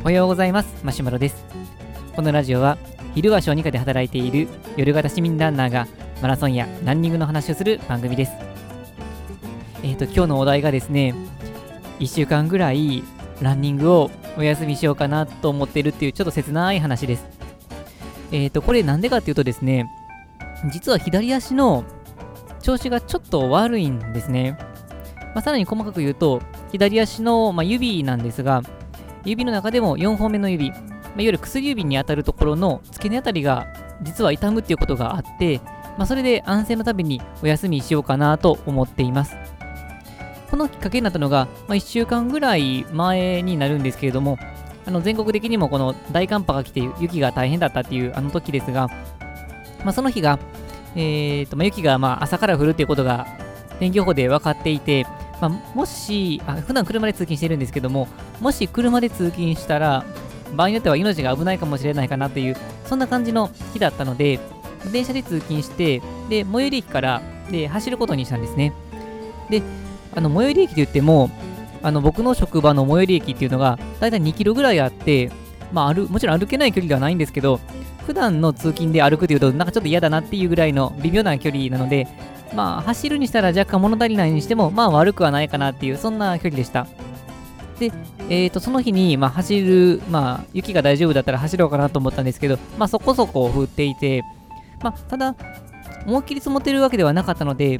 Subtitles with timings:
[0.00, 0.84] おはようございます。
[0.84, 1.44] マシュマロです。
[2.16, 2.76] このラジオは
[3.14, 5.86] 昼は小児科で働いている夜型市民ランナーが
[6.20, 8.32] マラソンやランニングの話をする番組です。
[9.84, 11.14] えっ、ー、と今日のお題がですね
[12.00, 13.04] 1週間ぐらい
[13.40, 17.24] ランニングをお休みしようかなと思ってるっていうちょっと切ない話です。
[18.32, 19.86] えっ、ー、とこれなんでかっていうとですね
[20.72, 21.84] 実は左足の
[22.60, 24.58] 調子がちょっと悪いんですね。
[25.34, 26.42] まあ、さらに細かく言うと、
[26.72, 28.62] 左足の、まあ、指なんですが、
[29.24, 33.66] 指の中でも4本目の指、まあ、いわゆる薬指に当たるところの付け根あたりが
[34.02, 35.60] 実は痛むっていうことがあって、
[35.98, 39.36] まあ、それで安静のためにお休みしようかなと思っています。
[40.50, 44.38] このきっかけになったのが、まあ、1週間ぐらい前になるんですけれども、
[44.84, 48.88] あの全国的にもこの大寒波が来て雪が大変だったっていうあの時ですが、
[49.84, 50.38] まあ、その日が、
[50.94, 53.26] えーとまあ、雪がまあ朝から降るっていうことが
[53.78, 58.08] 天気予報で分かっていて、まあ、もしあ、普段車で通勤してるんですけども、
[58.40, 60.04] もし車で通勤したら、
[60.54, 64.38] 場合によっては命が危ないかもしれないかなという、そんな感じの日だったので、
[64.92, 68.72] 電車で通勤して、で、最寄り駅からで走ることにしたんですね。
[69.50, 69.62] で、
[70.14, 71.30] あの最寄り駅といっても、
[71.82, 75.30] あの僕の職場の最寄り駅っていうのが、だいたい2キロぐらいあって、
[75.72, 77.58] まあ、あるもちろん歩けない距離ではないんですけど、
[78.06, 82.06] 普段の通勤で歩くというと、なんかちょっと嫌だなっていうぐらいの微妙な距離なので、
[82.54, 86.86] まあ、走るにしたら若干物足りないにしても、まあ悪くはないかなっていう、そんな距離でした。
[87.78, 87.92] で、
[88.28, 94.22] えー、とその日に、まあ、走る、まあ、雪が大丈夫だったら走ろうかなと思ったんですけど、まあ、そこそこ降っていて、
[94.82, 95.34] まあ、ただ、
[96.06, 97.78] 思いっきり積もってるわけではなかったので、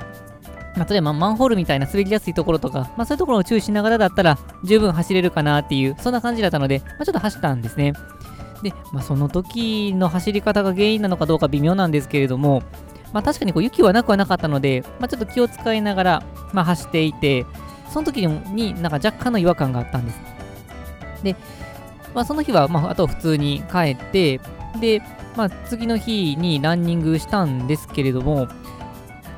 [0.77, 7.93] まあ、例えばマンホールみたいな滑りやすいところとか、まあ、そういうところを注意しながらだったら十分走れるかなっていう、そんな感じだったので、まあ、ちょっと走ったんですね。
[8.63, 12.63] で、まあ、その時の走り方が原因なのかどうか微妙なんですけれども、
[13.13, 17.47] まあ、確かにこう雪はなくはなかったので、まあ、ちょっと気を使いながら、まあ、走っていて、
[17.91, 20.21] その時になんか若干の違和感があったんです。
[21.23, 21.37] で、
[22.15, 24.41] まあ、その日は、まあ、あと普通に帰って、
[24.81, 25.03] で、
[25.37, 28.49] まあ、次の日にランニングしたんですけれども、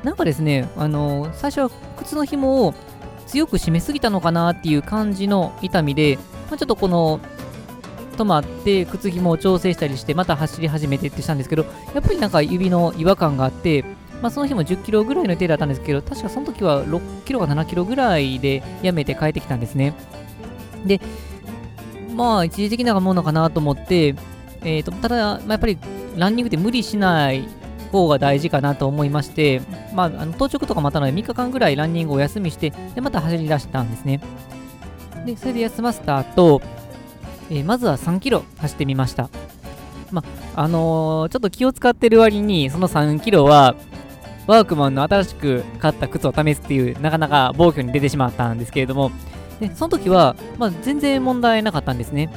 [0.03, 2.73] なんかですね、あの最初は靴の紐を
[3.27, 6.17] 強く締めすぎたのかなっていう感じの痛みで、
[6.49, 7.19] まあ、ちょっとこの
[8.15, 13.83] 止まって靴紐を調整したりしてまた走り始めてってしたんですけどやっぱりなんか指の違和感があって、
[14.21, 19.93] まあ、その日も10キロぐらいの予定だったんですけど確かその時は6キロか7キロぐらいでやめて帰ってきたんですね
[20.85, 20.99] で
[22.15, 24.15] まあ一時的なものかなと思って、
[24.61, 25.77] えーと、ただ、まあ、やっぱり
[26.15, 27.47] ランニングって無理しない
[27.91, 29.61] 方が大事かなと思いまして、
[29.93, 34.19] まあ、あの当直とかまたので3日間ぐらいランニングを休みして、でまた走り出したんですね。
[35.25, 36.61] で、それで休ませた後、
[37.49, 39.29] えー、まずは3キロ走ってみました。
[40.11, 40.23] ま
[40.55, 43.75] あのー、ちょっと気を使ってる割に、その3キロは、
[44.47, 49.11] ワークマンの新しく買った靴を試すっていう、なかなか暴挙に出てしまったんですけれども、
[49.59, 52.29] でその時は、まあ、全然問題なかったんですね。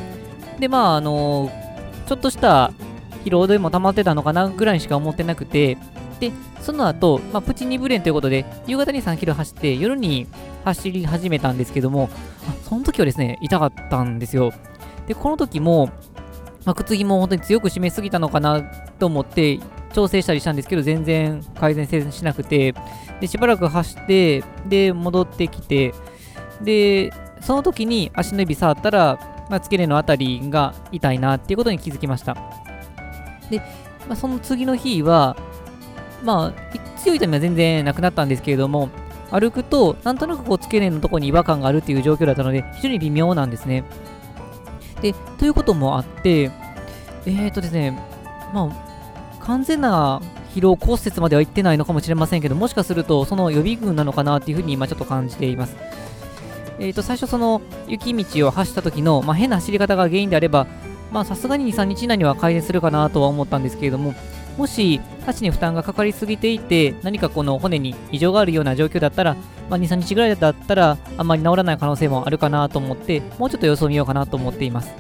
[0.58, 2.72] で、まあ、あのー、ちょっとした
[3.25, 5.76] 疲労でも溜まってたのかなぐらいしか思ってなくて、
[6.20, 10.26] で、その後、まあ、プチ2ブレンということで、夕方に3キロ走って、夜に
[10.64, 12.08] 走り始めたんですけども、
[12.69, 14.52] その時はですね、痛かったんですよ。
[15.08, 15.86] で、この時も、
[16.64, 18.62] まあ、靴ひも本当に強く締めすぎたのかな
[18.98, 19.58] と思って
[19.94, 22.74] 調整したりしたんですけど、全然改善しなくて、
[23.20, 25.94] で、しばらく走って、で、戻ってきて、
[26.62, 27.10] で、
[27.41, 32.34] その時に足の指触ったら、まあ、付け根のあたりが痛いなっていうことに気づきました。
[33.50, 33.58] で、
[34.06, 35.36] まあ、その次の日は、
[36.22, 38.90] まあ、強い痛みは全然なくなったんですけれども、
[39.30, 43.84] 歩くと、なんとなくこう付け根のところに違和感があるっていう状況だったので、非常に微妙なんですね。
[45.00, 46.50] で、ということもあって、
[47.26, 47.98] えーとですね、
[48.53, 50.20] まあ、完全な
[50.54, 55.76] 疲労骨折まではいってないのかもしれませんけど、もしかするとその予備軍なのかなっていうふうに今ちょっと感じています。
[56.81, 60.66] えーと、最初その雪道を走った時の、まあ、変な走り方が原因であれば、
[61.10, 64.14] まあさすがに2、3日以内には改善するかなとは思ったんですけれども、
[64.58, 69.36] もし足に負担がかかりすぎていて、何かこの骨に異常があるような状況だったら、
[69.70, 74.93] まあ、2、3日ぐらいだったら、あんまり治らない可能性もあるかなと思って、もうちょっと様子を見ようかなと思っています。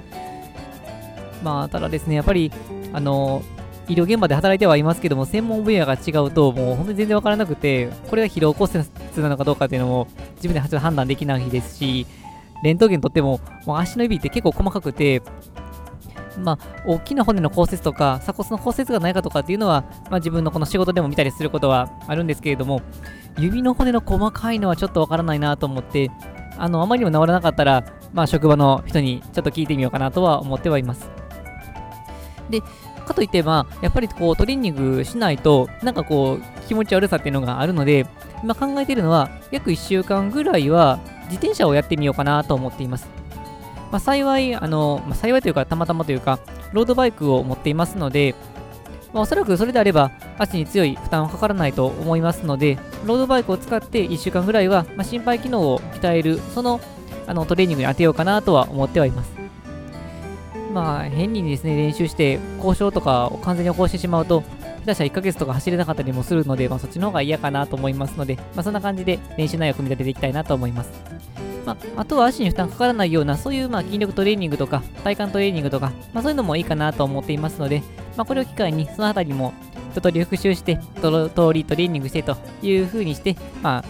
[1.42, 2.52] まあ、ただですね、やっぱり、
[2.92, 3.42] あの、
[3.88, 10.06] 医療現場で働いてはいますけども、専門分野が違うと、もう本当に全然わからなくて、これが疲労骨折なのかどうかっていうのも、
[10.36, 12.06] 自分で判断できない日ですし、
[12.62, 15.22] レントゲンとっても、もう足の指って結構細かくて、
[16.38, 22.82] まあ、大きな骨の骨折とか、鎖骨の骨折がないかとかっていうのは、まあ、自分のこの仕事でも見たりすることはあるんですけれども、
[23.38, 26.10] 指の骨の細かいのはちょっとわからないなと思って、
[26.56, 31.08] あの、あまりにも治らなかったら、まあ、職場の人にちょっと聞いてみようかなとは思ってはいます。
[32.50, 32.62] で、
[33.08, 38.06] かといって、まあ、やっぱりこう、トレーニングしないと、なんかこう、気持ち悪さっていうのがあるので、
[38.44, 43.17] 今考えているのは、約1週間ぐらいは、自転車をやってみようかなと思っています。
[43.90, 46.38] まあ、幸い、あの、まあ、幸いというか、たまたまというか、
[46.72, 48.34] ロードバイクを持っていますので、
[49.12, 56.80] まあ、おそらくそれであれば、足に強い負担はかからないと思いますので、ロードバイクを使って1週間ぐらいは、まあ、心肺機能を鍛える、その
[57.26, 59.32] あのトレーニングに当てようかなとは思ってはいます。
[60.72, 64.42] まあ、変にですね、練習して、交渉とかを完全に起こしてしまうと、
[64.80, 70.90] 下手したら1ヶ月とか走れなかったりもするので、まあ、そっちの方が嫌かなと思いますので、まあ、そんな感じで練習内容を組み立てていきたいなと思います。
[71.68, 77.82] まあ、あとは足に負担かからないような、そういうまあ筋力トレーニングとか、体幹トレーニングとか、まあ、そういうのもいいかなと思っていますので、
[78.16, 79.52] まあ、これを機会に、そのあたりも
[79.92, 83.84] 一通り復習して、と通りトレーニングしてという風にして、まあ、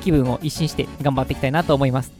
[0.00, 2.10] 気分を一新して頑張っていきたいなと思います。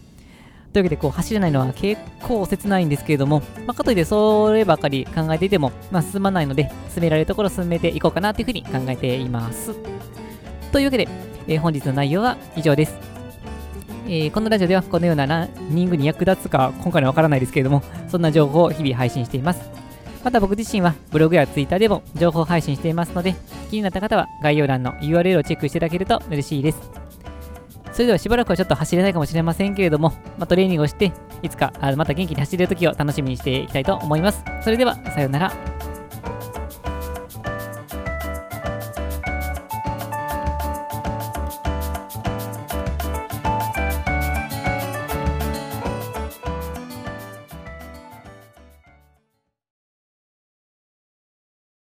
[0.73, 9.75] というわけで、こう、走れないのは結構切ないんですけれども、まあ、かといってそればかり考えていても、まあ、進まないので、進められるところ進めていこうかなというふうに考えています。
[10.71, 11.09] というわけで、
[11.49, 13.16] えー、本日の内容は以上です。
[14.09, 19.69] えー、このラジオではこのようなランニングに役立つか今回はわからないですけれども、そんな情報を日々配信しています。
[20.23, 23.35] また僕自身はブログやツイッターでも情報配信していますので、
[23.69, 26.91] 気になった方は概要欄の URL をチェックしていただけると嬉しいです。
[27.93, 31.13] それではしばらくはちょっと走れないかもしれませんけれども、まあ、トレーニングをして、
[31.43, 34.45] いつかまた元気に走れる時を楽しみにしていきたいと思います。
[34.63, 35.76] それでは、さようなら。